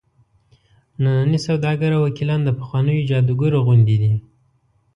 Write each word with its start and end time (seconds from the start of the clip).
ننني 1.01 1.39
سوداګر 1.47 1.91
او 1.97 2.01
وکیلان 2.07 2.41
د 2.43 2.49
پخوانیو 2.59 3.07
جادوګرو 3.09 3.63
غوندې 3.65 3.97
دي. 4.01 4.13